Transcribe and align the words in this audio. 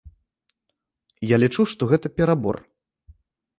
Я 1.33 1.39
лічу, 1.43 1.61
што 1.75 1.83
гэта 1.93 2.07
перабор. 2.17 2.57